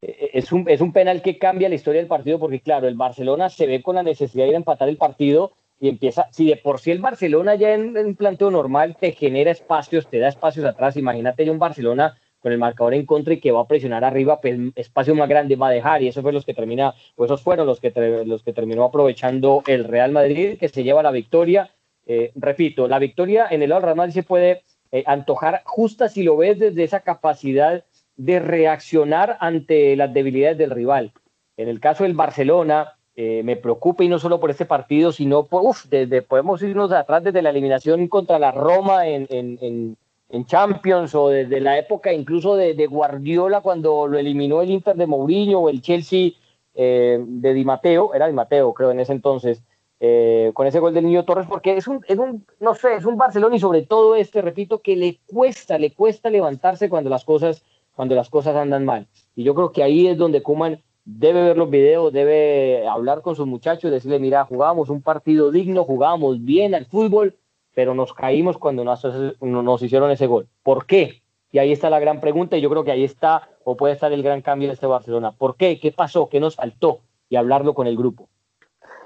[0.01, 3.49] es, un, es un penal que cambia la historia del partido porque, claro, el Barcelona
[3.49, 6.57] se ve con la necesidad de ir a empatar el partido y empieza, si de
[6.57, 10.65] por sí el Barcelona ya en, un planteo normal te genera espacios, te da espacios
[10.65, 14.05] atrás, imagínate ya un Barcelona con el marcador en contra y que va a presionar
[14.05, 17.29] arriba, pues espacio más grande va a dejar y eso fue los que termina, pues
[17.29, 17.93] esos fueron los que,
[18.25, 21.71] los que terminó aprovechando el Real Madrid que se lleva la victoria.
[22.07, 24.63] Eh, repito, la victoria en el Real Madrid se puede
[24.93, 27.85] eh, antojar justa si lo ves desde esa capacidad
[28.17, 31.13] de reaccionar ante las debilidades del rival.
[31.57, 35.47] En el caso del Barcelona, eh, me preocupa y no solo por este partido, sino
[35.47, 39.97] por, uf, desde, podemos irnos atrás desde la eliminación contra la Roma en, en
[40.29, 45.07] en Champions o desde la época incluso de, Guardiola cuando lo eliminó el Inter de
[45.07, 46.33] Mourinho o el Chelsea
[46.75, 49.63] eh, de Di Matteo, era Di Matteo creo en ese entonces,
[50.01, 53.07] eh, con ese gol del Niño Torres, porque es un, es un, no sé, es
[53.07, 57.25] un Barcelona y sobre todo este, repito, que le cuesta, le cuesta levantarse cuando las
[57.25, 59.07] cosas, cuando las cosas andan mal.
[59.35, 63.37] Y yo creo que ahí es donde Kuman debe ver los videos, debe hablar con
[63.37, 67.37] sus muchachos, decirle, mira, jugábamos un partido digno, jugábamos bien al fútbol,
[67.75, 70.49] pero nos caímos cuando nos, hicieron ese gol.
[70.65, 71.23] ¿Por qué?
[71.53, 74.13] Y ahí está la gran pregunta y yo creo que ahí está o puede estar
[74.13, 75.31] el gran cambio de este Barcelona.
[75.31, 75.79] ¿Por qué?
[75.79, 76.29] ¿Qué pasó?
[76.29, 77.01] ¿Qué nos faltó?
[77.31, 78.29] Y hablarlo con el grupo.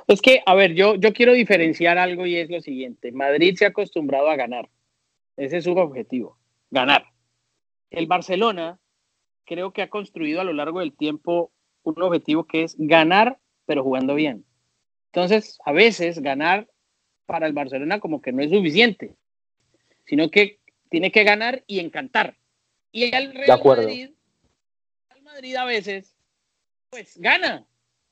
[0.08, 3.12] Es que, a ver, yo, yo quiero diferenciar algo y es lo siguiente.
[3.12, 4.68] Madrid se ha acostumbrado a ganar.
[5.36, 6.38] Ese es su objetivo,
[6.70, 7.04] ganar.
[7.90, 8.78] El Barcelona
[9.44, 11.50] creo que ha construido a lo largo del tiempo
[11.82, 14.44] un objetivo que es ganar, pero jugando bien.
[15.12, 16.68] Entonces, a veces ganar
[17.26, 19.14] para el Barcelona como que no es suficiente,
[20.04, 22.36] sino que tiene que ganar y encantar.
[22.92, 24.10] Y el Real Madrid,
[25.14, 26.16] el Madrid a veces,
[26.90, 27.64] pues gana.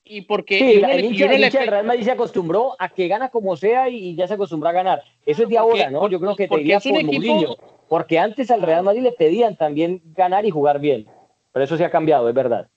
[0.04, 3.90] Y porque sí, el, hincha, el Real Madrid se acostumbró a que gana como sea
[3.90, 5.02] y, ya se acostumbra a ganar.
[5.26, 6.08] Eso es de ahora, ¿no?
[6.08, 7.56] Yo creo que te diría por Mourinho.
[7.88, 11.06] Porque antes al Real Madrid le pedían también ganar y jugar bien.
[11.52, 12.68] Pero eso se ha cambiado, es verdad.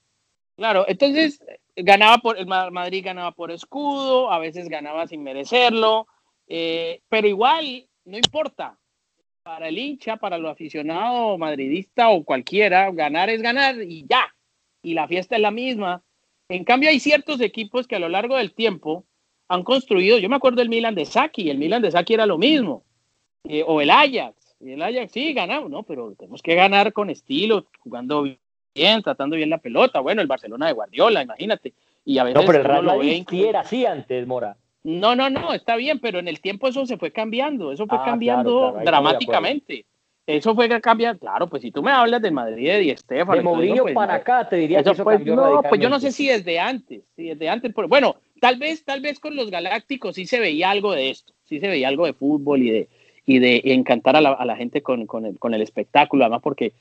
[0.55, 1.41] Claro, entonces
[1.75, 6.07] ganaba por el Madrid ganaba por escudo, a veces ganaba sin merecerlo,
[6.47, 8.77] eh, pero igual, no importa.
[9.43, 14.35] Para el hincha, para lo aficionado madridista o cualquiera, ganar es ganar y ya.
[14.83, 16.03] Y la fiesta es la misma.
[16.47, 19.05] En cambio, hay ciertos equipos que a lo largo del tiempo
[19.47, 20.19] han construido.
[20.19, 21.49] Yo me acuerdo del Milan de Saki.
[21.49, 22.83] El Milan de Saki era lo mismo.
[23.45, 24.55] Eh, o el Ajax.
[24.59, 25.83] Y el Ajax, sí, ganamos, ¿no?
[25.83, 28.25] Pero tenemos que ganar con estilo, jugando
[28.73, 29.99] bien, tratando bien la pelota.
[29.99, 31.73] Bueno, el Barcelona de Guardiola, imagínate.
[32.05, 34.57] Y a veces no, pero el Real Madrid era así antes, Mora.
[34.83, 37.99] No, no, no, está bien, pero en el tiempo eso se fue cambiando, eso fue
[37.99, 39.85] ah, cambiando dramáticamente.
[40.25, 43.43] Eso fue cambiar, claro, pues si tú me hablas del Madrid de Di Stéfano, de
[43.43, 46.59] Mourinho pues, para acá te diría eso, que No, pues yo no sé si desde
[46.59, 50.69] antes, si desde antes, bueno, tal vez, tal vez con los Galácticos sí se veía
[50.69, 52.89] algo de esto, sí se veía algo de fútbol y de,
[53.25, 56.73] y de encantar a la, gente con, el, con el espectáculo, además porque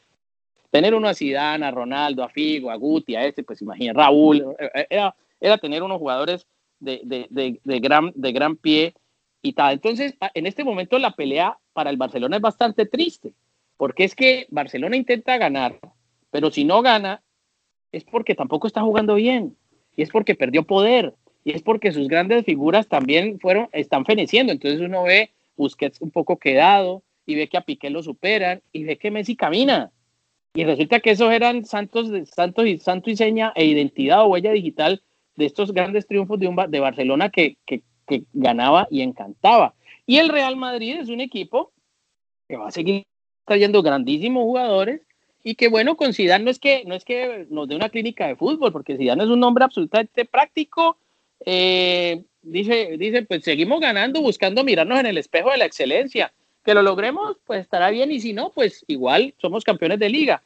[0.71, 4.55] tener uno a Zidane, a Ronaldo, a Figo, a Guti, a este, pues imagina, Raúl,
[4.59, 6.47] eh, era, era tener unos jugadores
[6.79, 8.95] de, gran, de gran pie
[9.43, 9.75] y tal.
[9.75, 13.33] Entonces, en este momento la pelea para el Barcelona es bastante triste,
[13.77, 15.79] porque es que Barcelona intenta ganar,
[16.31, 17.23] pero si no gana,
[17.93, 19.57] es porque tampoco está jugando bien,
[19.97, 24.53] y es porque perdió poder, y es porque sus grandes figuras también fueron, están feneciendo.
[24.53, 28.85] Entonces uno ve Busquets un poco quedado, y ve que a Piqué lo superan, y
[28.85, 29.91] ve que Messi camina.
[30.55, 34.51] Y resulta que esos eran santos, santos y santo y seña e identidad o huella
[34.51, 35.03] digital
[35.37, 37.83] de estos grandes triunfos de, un, de Barcelona que, que,
[38.33, 39.75] ganaba y encantaba.
[40.05, 41.71] Y el Real Madrid es un equipo
[42.49, 43.05] que va a seguir
[43.45, 45.03] trayendo grandísimos jugadores
[45.45, 48.27] y que bueno, con Zidane no es que, no es que nos dé una clínica
[48.27, 50.99] de fútbol, porque Zidane es un hombre absolutamente práctico.
[51.47, 56.33] Eh, dice, dice, pues seguimos ganando, buscando mirarnos en el espejo de la excelencia.
[56.65, 60.43] Que lo logremos, pues estará bien, y si no, pues igual somos campeones de liga.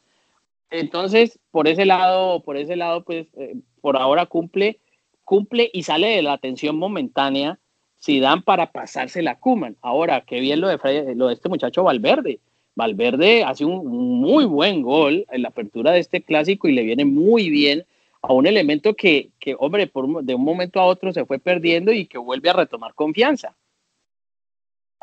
[0.70, 4.79] Entonces, por ese lado, por ese lado, pues eh, por ahora cumple
[5.24, 7.59] cumple y sale de la tensión momentánea
[7.96, 9.77] si dan para pasarse la Kuman.
[9.81, 12.38] Ahora, qué bien lo de, lo de este muchacho Valverde.
[12.77, 17.05] Valverde hace un muy buen gol en la apertura de este clásico y le viene
[17.05, 17.85] muy bien
[18.20, 21.92] a un elemento que, que hombre, por, de un momento a otro se fue perdiendo
[21.92, 23.55] y que vuelve a retomar confianza.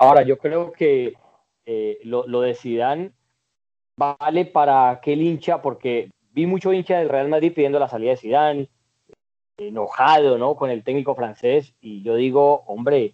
[0.01, 1.13] Ahora, yo creo que
[1.63, 3.11] eh, lo, lo, de Zidane
[3.95, 8.17] vale para aquel hincha, porque vi mucho hincha del Real Madrid pidiendo la salida de
[8.17, 8.69] Zidane,
[9.57, 10.55] enojado, ¿no?
[10.55, 13.13] Con el técnico francés y yo digo, hombre,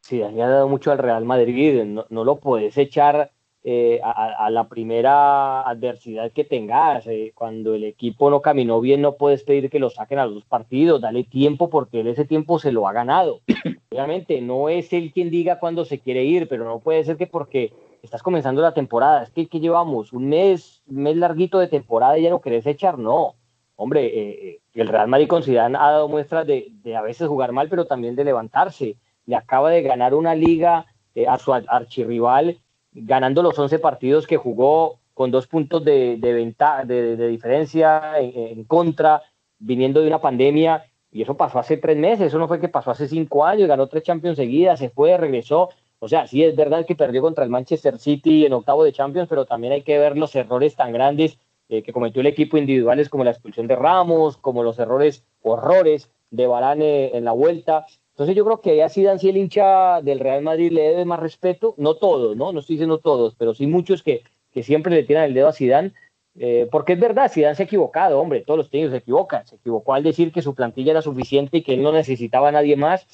[0.00, 3.32] si le ha dado mucho al Real Madrid, no, lo puedes echar
[3.64, 7.06] eh, a, la primera adversidad que tengas.
[7.06, 10.34] Eh, cuando el equipo no caminó bien, no puedes pedir que lo saquen a los
[10.34, 11.00] dos partidos.
[11.00, 13.40] Dale tiempo porque él ese tiempo se lo ha ganado.
[13.90, 17.26] Obviamente, no es él quien diga cuándo se quiere ir, pero no puede ser que
[17.26, 21.66] porque estás comenzando la temporada, es que, que llevamos un mes, un mes larguito de
[21.66, 22.96] temporada y ya no querés echar.
[22.96, 23.34] No,
[23.74, 27.50] hombre, eh, el Real Madrid con Zidane ha dado muestras de, de, a veces jugar
[27.52, 28.96] mal, pero también de levantarse.
[29.26, 30.86] Le acaba de ganar una liga
[31.26, 32.60] a su archirrival
[33.02, 39.22] ganando los 11 partidos que jugó con dos puntos de, de, de, diferencia en, contra,
[39.58, 42.92] viniendo de una pandemia, y eso pasó hace tres meses, eso no fue que pasó
[42.92, 45.70] hace cinco años, ganó tres Champions seguidas, se fue, regresó.
[45.98, 49.28] O sea, sí es verdad que perdió contra el Manchester City en octavo de Champions,
[49.28, 53.08] pero también hay que ver los errores tan grandes eh, que cometió el equipo individuales,
[53.08, 57.86] como la expulsión de Ramos, como los errores, horrores de Varane en la vuelta.
[58.18, 61.20] Entonces yo creo que a Zidane si el hincha del Real Madrid le debe más
[61.20, 62.52] respeto, no todos, ¿no?
[62.52, 65.52] No estoy diciendo todos, pero sí muchos que, que siempre le tiran el dedo a
[65.52, 65.92] Zidane,
[66.36, 69.54] eh, porque es verdad, Zidane se ha equivocado, hombre, todos los técnicos se equivocan, se
[69.54, 72.74] equivocó al decir que su plantilla era suficiente y que él no necesitaba a nadie
[72.74, 73.06] más,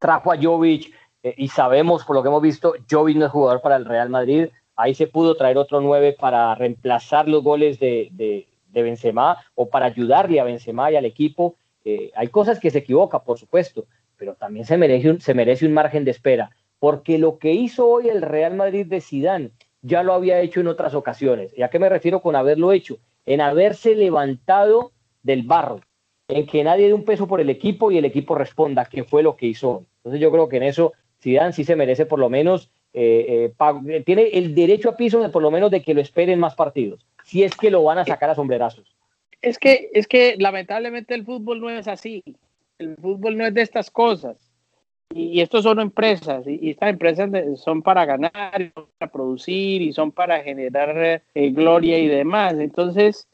[0.00, 3.60] trajo a Jovic eh, y sabemos por lo que hemos visto, Jovic no es jugador
[3.60, 8.08] para el Real Madrid, ahí se pudo traer otro 9 para reemplazar los goles de,
[8.10, 12.72] de, de Benzema o para ayudarle a Benzema y al equipo, eh, hay cosas que
[12.72, 13.84] se equivoca, por supuesto,
[14.20, 17.88] pero también se merece, un, se merece un margen de espera, porque lo que hizo
[17.88, 21.54] hoy el Real Madrid de Sidán ya lo había hecho en otras ocasiones.
[21.56, 22.98] ¿Y a qué me refiero con haberlo hecho?
[23.24, 25.80] En haberse levantado del barro,
[26.28, 29.22] en que nadie dé un peso por el equipo y el equipo responda, que fue
[29.22, 29.86] lo que hizo.
[30.00, 34.02] Entonces yo creo que en eso Zidane sí se merece por lo menos, eh, eh,
[34.04, 37.06] tiene el derecho a piso de por lo menos de que lo esperen más partidos,
[37.24, 38.94] si es que lo van a sacar a sombrerazos.
[39.40, 42.22] Es que, es que lamentablemente el fútbol no es así
[42.80, 44.36] el fútbol no es de estas cosas.
[45.12, 50.42] Y, estos son empresas, y, estas empresas son para ganar, para producir, y son para
[50.42, 52.54] generar eh, gloria y demás.
[52.58, 53.28] Entonces,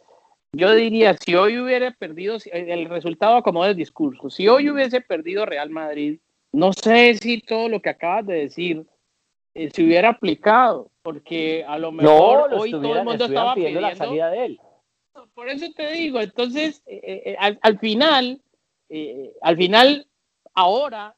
[0.53, 5.45] yo diría, si hoy hubiera perdido, el resultado como el discurso, si hoy hubiese perdido
[5.45, 6.19] Real Madrid,
[6.51, 8.87] no sé si todo lo que acabas de decir
[9.55, 13.95] eh, se hubiera aplicado, porque a lo mejor hoy todo el mundo estaba pidiendo la
[13.95, 14.61] salida de él.
[15.35, 18.41] Por eso te digo, entonces, eh, al, final,
[18.89, 20.07] eh, al final,
[20.55, 21.17] ahora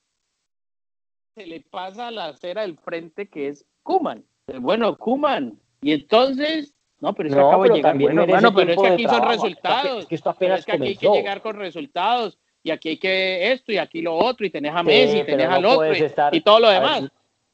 [1.35, 4.25] se le pasa la acera del frente que es Kuman.
[4.61, 5.59] Bueno, Kuman.
[5.83, 7.97] Y entonces, no, pero es que acabo de llegar.
[7.97, 10.01] Bueno, pero es que aquí son resultados.
[10.01, 12.39] Es que esto apenas es que aquí hay que llegar con resultados.
[12.63, 14.45] Y aquí hay que esto y aquí lo otro.
[14.45, 15.93] Y tenés a Messi, y tenés al otro
[16.33, 17.05] y, todo lo demás.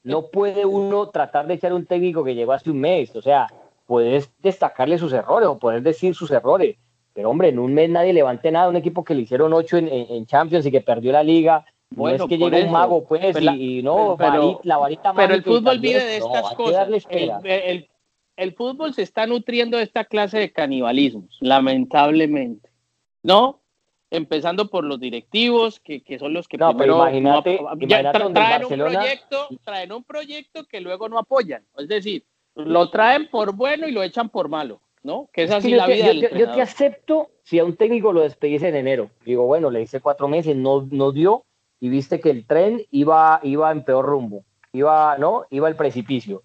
[0.03, 3.15] no puede uno tratar de echar un técnico que llegó hace un mes.
[3.15, 3.47] O sea,
[3.85, 6.77] puedes destacarle sus errores o puedes decir sus errores
[7.15, 10.25] pero hombre, en un mes nadie levante nada, un equipo que le hicieron ocho en,
[10.25, 11.65] Champions y que perdió la liga.
[11.89, 15.41] Bueno, no es que llegue un mago, pues, y, no, pero, la varita Pero el
[15.41, 16.89] fútbol vive de estas cosas.
[17.09, 17.87] El,
[18.35, 22.69] el, fútbol se está nutriendo de esta clase de canibalismos, lamentablemente.
[23.23, 23.61] ¿No?
[24.11, 27.61] Empezando por los directivos, que, que son los que no, primero imagínate,
[28.33, 31.63] traen, un proyecto, traen un proyecto que luego no apoyan.
[31.77, 32.25] Es decir,
[32.55, 34.81] lo traen por bueno y lo echan por malo.
[35.05, 35.29] ¿No?
[35.31, 36.11] Que es así la vida.
[36.13, 39.11] Yo, te acepto si a un técnico lo despedís en enero.
[39.23, 41.45] Digo, bueno, le hice cuatro meses, no, no dio
[41.79, 45.45] y viste que el tren iba, iba en peor rumbo, iba, ¿no?
[45.51, 46.41] Iba al precipicio.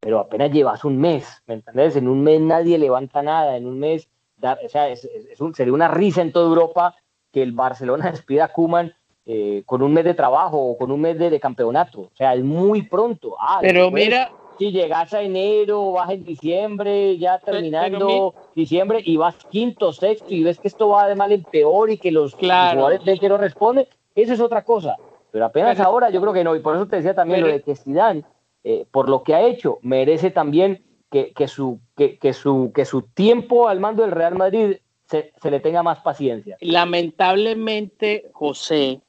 [0.00, 1.94] Pero apenas llevas un mes, ¿me entendés?
[1.94, 4.08] En un mes nadie levanta nada, en un mes,
[4.42, 5.08] o sea, es,
[5.54, 6.96] sería una risa en toda Europa
[7.32, 8.92] que el Barcelona despida a Kuman
[9.24, 12.00] eh, con un mes de trabajo o con un mes de, campeonato.
[12.00, 13.36] O sea, es muy pronto.
[13.38, 19.34] Ah, pero mira, si llegas a enero, vas en diciembre, ya terminando diciembre y vas
[19.50, 23.02] quinto, sexto y ves que esto va de mal en peor y que los jugadores
[23.06, 24.98] de que no responden, eso es otra cosa.
[25.30, 27.62] Pero apenas ahora yo creo que no, y por eso te decía también lo de
[27.62, 28.22] que Zidane,
[28.62, 32.84] eh, por lo que ha hecho, merece también que, que, su, que, que, su, que
[32.84, 34.76] su tiempo al mando del Real Madrid
[35.06, 36.58] se, se le tenga más paciencia.
[36.60, 39.00] Lamentablemente, José,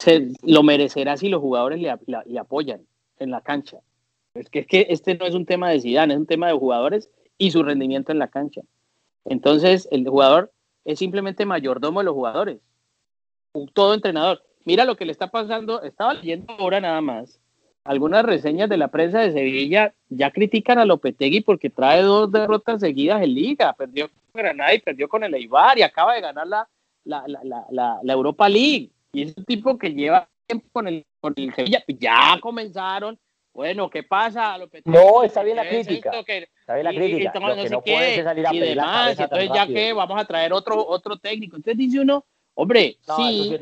[0.00, 2.84] se, lo merecerá si los jugadores le, le apoyan
[3.20, 3.78] en la cancha.
[4.34, 6.54] Es que, es que este no es un tema de Zidane, es un tema de
[6.54, 8.62] jugadores y su rendimiento en la cancha.
[9.24, 10.52] Entonces, el jugador
[10.84, 12.60] es simplemente mayordomo de los jugadores.
[13.74, 14.42] Todo entrenador.
[14.64, 15.82] Mira lo que le está pasando.
[15.82, 17.38] Estaba leyendo ahora nada más.
[17.84, 22.80] Algunas reseñas de la prensa de Sevilla ya critican a Lopetegui porque trae dos derrotas
[22.80, 23.72] seguidas en Liga.
[23.74, 26.68] Perdió con Granada y perdió con el Eibar y acaba de ganar la,
[27.04, 28.90] la, la, la Europa League.
[29.12, 31.84] Y es un tipo que lleva tiempo con el, con el Sevilla.
[31.88, 33.18] Ya comenzaron
[33.52, 34.56] bueno, ¿qué pasa?
[34.84, 36.10] no, está bien la crítica.
[36.10, 37.32] está bien la crítica.
[37.34, 39.18] Y, no, qué, salir a y demás.
[39.18, 41.56] Entonces, ya que vamos a traer otro, otro técnico.
[41.56, 42.24] Entonces dice uno,
[42.54, 43.54] hombre, sí,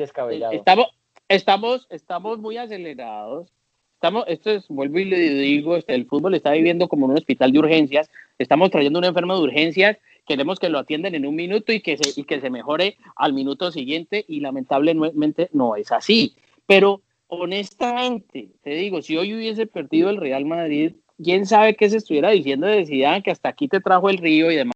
[0.53, 0.87] estamos,
[1.29, 3.53] estamos, estamos muy acelerados,
[3.95, 7.53] estamos, esto es, vuelvo y le digo, este, el fútbol está viviendo como un hospital
[7.53, 11.73] de urgencias, estamos trayendo un enfermo de urgencias, queremos que lo atiendan en un minuto
[11.73, 16.35] y que se, y que se mejore al minuto siguiente y lamentablemente no es así.
[16.67, 21.97] Pero honestamente, te digo, si hoy hubiese perdido el Real Madrid, quién sabe qué se
[21.97, 24.75] estuviera diciendo de Zidane, que hasta aquí te trajo el río y demás.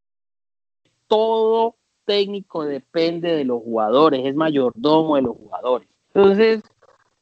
[1.07, 1.75] Todo
[2.05, 5.87] técnico depende de los jugadores, es mayordomo de los jugadores.
[6.13, 6.63] Entonces,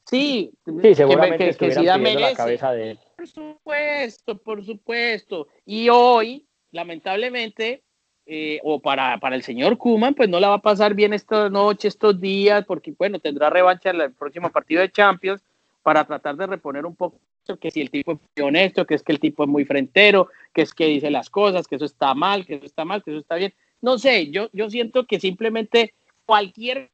[0.06, 3.00] Sí, sí seguramente que, que, la cabeza de él.
[3.16, 5.48] Por supuesto, por supuesto.
[5.66, 7.84] Y hoy, lamentablemente,
[8.26, 11.50] eh, o para, para el señor Kuman, pues no la va a pasar bien esta
[11.50, 15.42] noche, estos días, porque bueno, tendrá revancha en el próximo partido de Champions
[15.82, 17.20] para tratar de reponer un poco
[17.60, 20.30] que si el tipo es muy honesto, que es que el tipo es muy frentero,
[20.54, 23.12] que es que dice las cosas, que eso está mal, que eso está mal, que
[23.12, 23.54] eso está bien.
[23.82, 25.94] No sé, yo, yo siento que simplemente
[26.26, 26.90] cualquier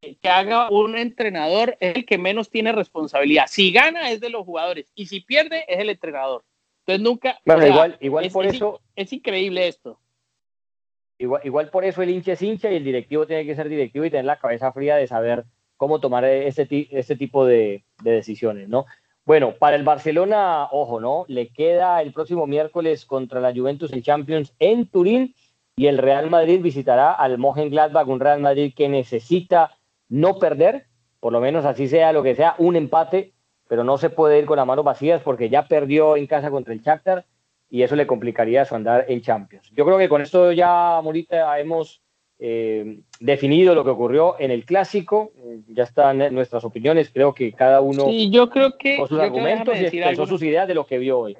[0.00, 3.46] que haga un entrenador es el que menos tiene responsabilidad.
[3.48, 6.42] Si gana es de los jugadores y si pierde es el entrenador.
[6.86, 7.40] Entonces nunca...
[7.44, 8.80] Bueno, igual, igual por eso...
[8.96, 9.98] Es increíble esto.
[11.20, 14.06] Igual, igual por eso el hincha es hincha y el directivo tiene que ser directivo
[14.06, 15.44] y tener la cabeza fría de saber
[15.76, 18.86] cómo tomar ese, ese tipo de, de decisiones, ¿no?
[19.26, 21.26] Bueno, para el Barcelona, ojo, ¿no?
[21.28, 25.34] Le queda el próximo miércoles contra la Juventus en Champions en Turín
[25.76, 29.76] y el Real Madrid visitará al Mönchengladbach, un Real Madrid que necesita
[30.08, 30.86] no perder,
[31.20, 33.34] por lo menos así sea lo que sea, un empate,
[33.68, 36.72] pero no se puede ir con las manos vacías porque ya perdió en casa contra
[36.72, 37.26] el Shakhtar
[37.70, 39.70] y eso le complicaría su andar en Champions.
[39.70, 42.02] Yo creo que con esto ya, Morita, hemos
[42.38, 45.32] eh, definido lo que ocurrió en el clásico,
[45.68, 49.78] ya están nuestras opiniones, creo que cada uno sí, yo creo que, con sus argumentos
[49.78, 51.36] y expresó sus ideas de lo que vio hoy.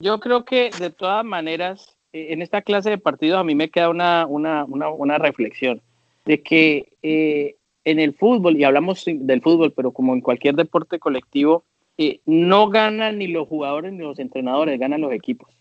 [0.00, 3.70] Yo creo que de todas maneras, eh, en esta clase de partidos a mí me
[3.70, 5.82] queda una, una, una, reflexión
[6.24, 10.98] de que eh, en el fútbol, y hablamos del fútbol, pero como en cualquier deporte
[10.98, 11.64] colectivo,
[11.98, 15.54] eh, no ganan ni los jugadores ni los entrenadores, ganan los equipos.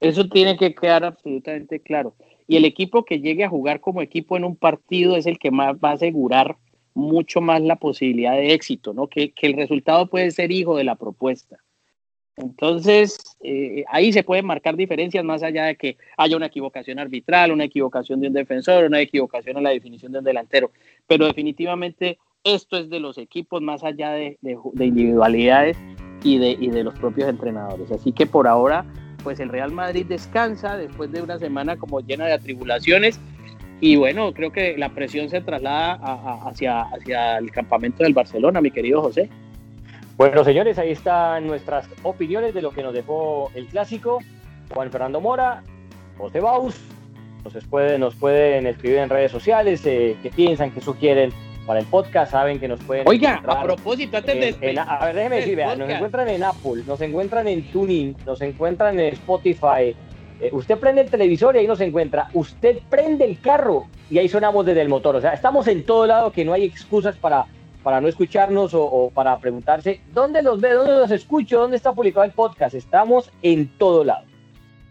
[0.00, 2.14] Eso tiene que quedar absolutamente claro.
[2.46, 5.50] Y el equipo que llegue a jugar como equipo en un partido es el que
[5.50, 6.56] más va a asegurar
[6.92, 9.08] mucho más la posibilidad de éxito, ¿no?
[9.08, 11.58] Que, que el resultado puede ser hijo de la propuesta.
[12.36, 17.52] Entonces, eh, ahí se pueden marcar diferencias más allá de que haya una equivocación arbitral,
[17.52, 20.72] una equivocación de un defensor, una equivocación en la definición de un delantero.
[21.06, 25.76] Pero definitivamente esto es de los equipos más allá de, individualidades
[26.24, 27.90] y de, y de los propios entrenadores.
[27.92, 28.84] Así que por ahora,
[29.24, 33.18] pues el Real Madrid descansa después de una semana como llena de atribulaciones.
[33.80, 35.94] Y bueno, creo que la presión se traslada
[36.46, 39.28] hacia, hacia el campamento del Barcelona, mi querido José.
[40.16, 44.20] Bueno, señores, ahí están nuestras opiniones de lo que nos dejó el clásico.
[44.72, 45.64] Juan Fernando Mora,
[46.16, 46.80] José Baus,
[47.42, 51.32] nos, pueden, nos pueden escribir en redes sociales eh, qué piensan, qué sugieren
[51.66, 52.32] para el podcast.
[52.32, 53.06] Saben que nos pueden.
[53.08, 54.78] Oiga, a propósito, antes de.
[54.78, 59.12] a ver, déjeme decir, nos encuentran en Apple, nos encuentran en Tuning, nos encuentran en
[59.14, 59.94] Spotify.
[60.40, 62.28] Eh, usted prende el televisor y ahí nos encuentra.
[62.34, 65.16] Usted prende el carro y ahí sonamos desde el motor.
[65.16, 67.46] O sea, estamos en todo lado que no hay excusas para
[67.84, 70.72] para no escucharnos o, para preguntarse, ¿dónde los ve?
[70.72, 71.60] ¿Dónde los escucho?
[71.60, 72.74] ¿Dónde está publicado el podcast?
[72.74, 74.24] Estamos en todo lado.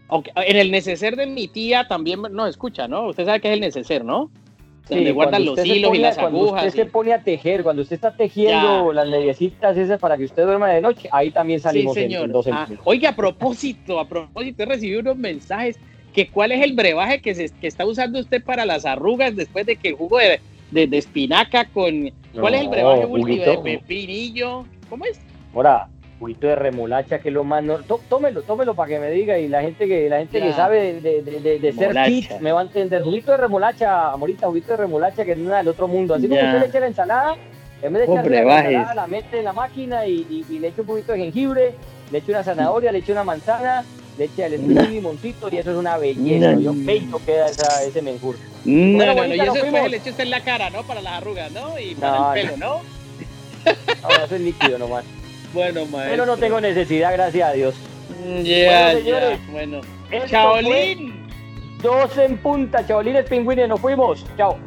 [0.08, 3.08] Aunque en el neceser de mi tía también nos escucha, ¿no?
[3.08, 4.30] Usted sabe que es el neceser, ¿no?
[4.88, 6.50] Sí, donde guardan los hilos y las agujas.
[6.50, 10.24] Cuando usted se pone a tejer, cuando usted está tejiendo las mediecitas esas para que
[10.24, 12.30] usted duerma de noche, ahí también salimos sí, señor.
[12.52, 15.78] Ah, oiga, a propósito, a propósito, he recibido unos mensajes
[16.12, 19.64] que cuál es el brebaje que, se, que está usando usted para las arrugas después
[19.64, 22.12] de que el jugo de, de, espinaca con.
[22.38, 23.44] ¿Cuál es el brebaje último?
[23.44, 24.66] De pepinillo.
[24.90, 25.18] ¿Cómo es?
[25.54, 25.88] Ahora,
[26.24, 27.62] juguito de remolacha, que lo más.
[27.62, 29.38] No, tómelo, tómelo para que me diga.
[29.38, 32.60] Y la gente que la gente que sabe de, de, de ser kit me va
[32.60, 33.02] a entender.
[33.02, 36.14] Juguito de remolacha, amorita, juguito de remolacha, que es una del otro mundo.
[36.14, 37.36] Así como usted le echa la ensalada,
[37.82, 40.80] en vez de echarle la ensalada, la mete en la máquina y, y, le echa
[40.80, 41.74] un poquito de jengibre,
[42.10, 43.84] le echa una zanahoria, le echa una manzana
[44.16, 46.54] le echa el limoncito y eso es una belleza.
[46.54, 48.36] Yo peito queda esa, ese menjur.
[48.64, 50.84] No, bueno, no, no, y eso después le echa en la cara, ¿no?
[50.84, 51.76] Para las arrugas, ¿no?
[51.80, 52.80] Y para el pelo, ¿no?
[54.02, 55.04] No, eso es líquido nomás.
[55.54, 56.10] Bueno, maestro.
[56.10, 57.74] Pero no tengo necesidad, gracias a Dios.
[58.42, 59.80] Ya, bueno, señores, bueno.
[60.26, 61.24] Chaolín.
[61.80, 64.24] Dos en punta, Chaolines Pingüines, nos fuimos.
[64.36, 64.58] Chao.